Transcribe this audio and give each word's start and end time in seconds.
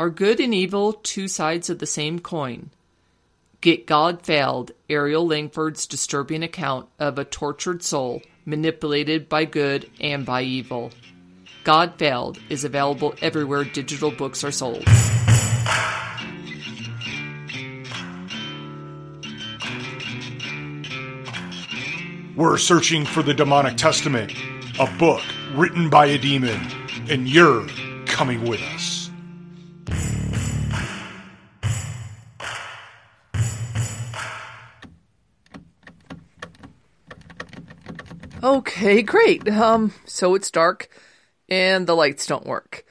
Are 0.00 0.08
good 0.08 0.40
and 0.40 0.54
evil 0.54 0.94
two 0.94 1.28
sides 1.28 1.68
of 1.68 1.78
the 1.78 1.84
same 1.84 2.20
coin? 2.20 2.70
Get 3.60 3.86
God 3.86 4.22
Failed, 4.22 4.72
Ariel 4.88 5.26
Langford's 5.26 5.86
disturbing 5.86 6.42
account 6.42 6.88
of 6.98 7.18
a 7.18 7.24
tortured 7.26 7.82
soul 7.82 8.22
manipulated 8.46 9.28
by 9.28 9.44
good 9.44 9.90
and 10.00 10.24
by 10.24 10.40
evil. 10.40 10.90
God 11.64 11.96
Failed 11.98 12.38
is 12.48 12.64
available 12.64 13.14
everywhere 13.20 13.62
digital 13.64 14.10
books 14.10 14.42
are 14.42 14.50
sold. 14.50 14.86
We're 22.34 22.56
searching 22.56 23.04
for 23.04 23.22
the 23.22 23.34
Demonic 23.34 23.76
Testament, 23.76 24.32
a 24.78 24.90
book 24.98 25.20
written 25.52 25.90
by 25.90 26.06
a 26.06 26.16
demon, 26.16 26.58
and 27.10 27.28
you're 27.28 27.66
coming 28.06 28.48
with 28.48 28.62
us. 28.62 28.89
Okay, 38.42 39.02
great. 39.02 39.46
Um, 39.48 39.92
so 40.06 40.34
it's 40.34 40.50
dark 40.50 40.88
and 41.48 41.86
the 41.86 41.94
lights 41.94 42.26
don't 42.26 42.46
work. 42.46 42.86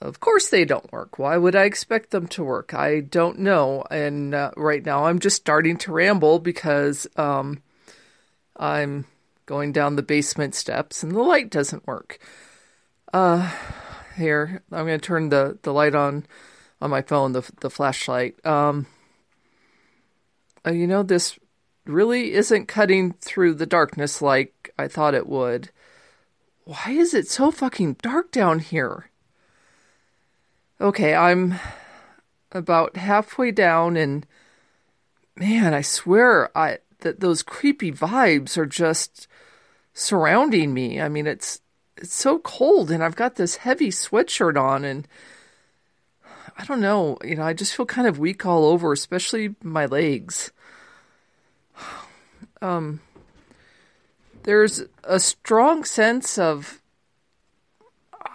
Of 0.00 0.18
course 0.18 0.48
they 0.48 0.64
don't 0.64 0.90
work. 0.92 1.18
Why 1.18 1.36
would 1.36 1.54
I 1.54 1.64
expect 1.64 2.10
them 2.10 2.26
to 2.28 2.42
work? 2.42 2.74
I 2.74 3.00
don't 3.00 3.38
know. 3.38 3.84
And 3.90 4.34
uh, 4.34 4.50
right 4.56 4.84
now 4.84 5.06
I'm 5.06 5.20
just 5.20 5.36
starting 5.36 5.76
to 5.78 5.92
ramble 5.92 6.40
because 6.40 7.06
um, 7.16 7.62
I'm 8.56 9.06
going 9.46 9.72
down 9.72 9.96
the 9.96 10.02
basement 10.02 10.54
steps 10.54 11.02
and 11.02 11.12
the 11.12 11.22
light 11.22 11.50
doesn't 11.50 11.86
work. 11.86 12.18
Uh, 13.12 13.52
here, 14.16 14.62
I'm 14.72 14.86
going 14.86 14.98
to 14.98 15.06
turn 15.06 15.28
the, 15.28 15.58
the 15.62 15.72
light 15.72 15.94
on 15.94 16.26
on 16.80 16.90
my 16.90 17.02
phone, 17.02 17.32
the, 17.32 17.48
the 17.60 17.70
flashlight. 17.70 18.44
Um, 18.46 18.86
uh, 20.64 20.70
you 20.70 20.86
know, 20.86 21.02
this 21.02 21.38
really 21.88 22.32
isn't 22.32 22.66
cutting 22.66 23.12
through 23.14 23.54
the 23.54 23.66
darkness 23.66 24.20
like 24.22 24.72
I 24.78 24.88
thought 24.88 25.14
it 25.14 25.26
would. 25.26 25.70
Why 26.64 26.90
is 26.90 27.14
it 27.14 27.28
so 27.28 27.50
fucking 27.50 27.94
dark 28.02 28.30
down 28.30 28.58
here? 28.58 29.10
Okay, 30.80 31.14
I'm 31.14 31.58
about 32.52 32.96
halfway 32.96 33.50
down 33.50 33.96
and 33.96 34.26
man, 35.36 35.74
I 35.74 35.80
swear 35.82 36.56
I 36.56 36.78
that 37.00 37.20
those 37.20 37.42
creepy 37.42 37.92
vibes 37.92 38.56
are 38.56 38.66
just 38.66 39.28
surrounding 39.94 40.74
me. 40.74 41.00
I 41.00 41.08
mean, 41.08 41.26
it's 41.26 41.60
it's 41.96 42.14
so 42.14 42.38
cold 42.38 42.90
and 42.90 43.02
I've 43.02 43.16
got 43.16 43.36
this 43.36 43.56
heavy 43.56 43.88
sweatshirt 43.88 44.60
on 44.60 44.84
and 44.84 45.08
I 46.56 46.64
don't 46.64 46.80
know, 46.80 47.18
you 47.24 47.36
know, 47.36 47.44
I 47.44 47.52
just 47.52 47.74
feel 47.74 47.86
kind 47.86 48.06
of 48.06 48.18
weak 48.18 48.44
all 48.44 48.64
over, 48.64 48.92
especially 48.92 49.54
my 49.62 49.86
legs. 49.86 50.52
Um 52.60 53.00
there's 54.44 54.82
a 55.04 55.20
strong 55.20 55.84
sense 55.84 56.38
of 56.38 56.80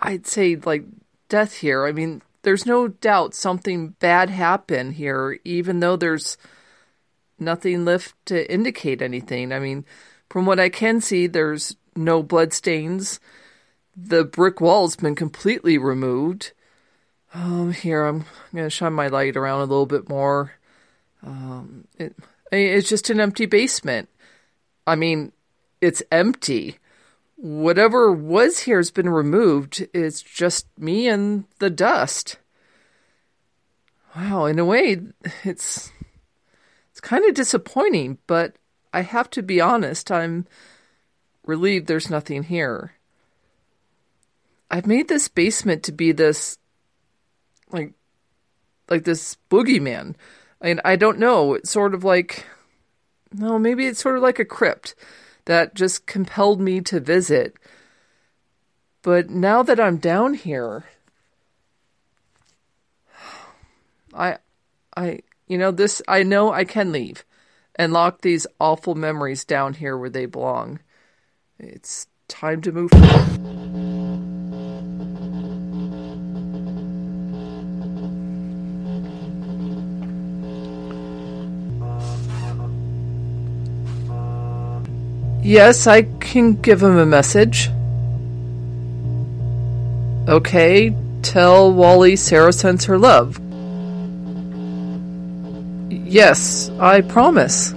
I'd 0.00 0.26
say 0.26 0.56
like 0.56 0.84
death 1.28 1.54
here. 1.54 1.86
I 1.86 1.92
mean, 1.92 2.22
there's 2.42 2.66
no 2.66 2.88
doubt 2.88 3.34
something 3.34 3.90
bad 4.00 4.30
happened 4.30 4.94
here 4.94 5.38
even 5.44 5.80
though 5.80 5.96
there's 5.96 6.36
nothing 7.38 7.84
left 7.84 8.14
to 8.26 8.50
indicate 8.52 9.02
anything. 9.02 9.52
I 9.52 9.58
mean, 9.58 9.84
from 10.30 10.46
what 10.46 10.60
I 10.60 10.68
can 10.68 11.00
see, 11.00 11.26
there's 11.26 11.76
no 11.94 12.22
blood 12.22 12.52
stains. 12.52 13.20
The 13.96 14.24
brick 14.24 14.60
wall's 14.60 14.96
been 14.96 15.14
completely 15.14 15.76
removed. 15.76 16.52
Um, 17.34 17.72
here 17.72 18.04
I'm 18.04 18.24
gonna 18.54 18.70
shine 18.70 18.92
my 18.92 19.08
light 19.08 19.36
around 19.36 19.60
a 19.60 19.64
little 19.64 19.86
bit 19.86 20.08
more. 20.08 20.52
Um, 21.22 21.86
it, 21.98 22.14
it's 22.50 22.88
just 22.88 23.10
an 23.10 23.20
empty 23.20 23.46
basement. 23.46 24.08
I 24.86 24.96
mean, 24.96 25.32
it's 25.80 26.02
empty. 26.10 26.78
Whatever 27.36 28.12
was 28.12 28.60
here 28.60 28.78
has 28.78 28.90
been 28.90 29.08
removed. 29.08 29.86
It's 29.92 30.22
just 30.22 30.66
me 30.78 31.08
and 31.08 31.44
the 31.58 31.70
dust. 31.70 32.38
Wow, 34.16 34.44
in 34.44 34.58
a 34.58 34.64
way, 34.64 34.98
it's 35.44 35.90
it's 36.90 37.00
kind 37.00 37.24
of 37.24 37.34
disappointing, 37.34 38.18
but 38.26 38.56
I 38.92 39.00
have 39.00 39.30
to 39.30 39.42
be 39.42 39.60
honest, 39.60 40.10
I'm 40.10 40.46
relieved 41.44 41.86
there's 41.86 42.10
nothing 42.10 42.42
here. 42.42 42.92
I've 44.70 44.86
made 44.86 45.08
this 45.08 45.28
basement 45.28 45.82
to 45.84 45.92
be 45.92 46.12
this 46.12 46.58
like 47.70 47.94
like 48.88 49.04
this 49.04 49.36
boogeyman. 49.50 50.14
I 50.60 50.66
mean, 50.66 50.80
I 50.84 50.96
don't 50.96 51.18
know. 51.18 51.54
It's 51.54 51.70
sort 51.70 51.94
of 51.94 52.04
like 52.04 52.46
no, 53.34 53.58
maybe 53.58 53.86
it's 53.86 54.00
sort 54.00 54.16
of 54.16 54.22
like 54.22 54.38
a 54.38 54.44
crypt 54.44 54.94
that 55.44 55.74
just 55.74 56.06
compelled 56.06 56.60
me 56.60 56.80
to 56.82 57.00
visit. 57.00 57.56
But 59.02 59.30
now 59.30 59.62
that 59.62 59.80
I'm 59.80 59.96
down 59.96 60.34
here, 60.34 60.84
I 64.14 64.38
I 64.96 65.20
you 65.52 65.58
know, 65.58 65.70
this, 65.70 66.00
I 66.08 66.22
know 66.22 66.50
I 66.50 66.64
can 66.64 66.92
leave 66.92 67.26
and 67.76 67.92
lock 67.92 68.22
these 68.22 68.46
awful 68.58 68.94
memories 68.94 69.44
down 69.44 69.74
here 69.74 69.98
where 69.98 70.08
they 70.08 70.24
belong. 70.24 70.80
It's 71.58 72.06
time 72.26 72.62
to 72.62 72.72
move 72.72 72.90
Yes, 85.44 85.88
I 85.88 86.02
can 86.02 86.54
give 86.54 86.80
him 86.80 86.98
a 86.98 87.04
message. 87.04 87.68
Okay, 90.28 90.94
tell 91.22 91.72
Wally 91.72 92.14
Sarah 92.14 92.52
sends 92.52 92.84
her 92.84 92.96
love. 92.96 93.40
Yes, 95.90 96.70
I 96.78 97.00
promise. 97.00 97.74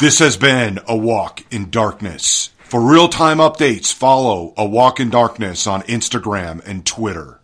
This 0.00 0.18
has 0.20 0.36
been 0.36 0.78
A 0.86 0.96
Walk 0.96 1.42
in 1.50 1.70
Darkness. 1.70 2.50
For 2.68 2.82
real 2.82 3.08
time 3.08 3.38
updates, 3.38 3.94
follow 3.94 4.52
A 4.58 4.66
Walk 4.66 5.00
in 5.00 5.08
Darkness 5.08 5.66
on 5.66 5.80
Instagram 5.84 6.62
and 6.66 6.84
Twitter. 6.84 7.37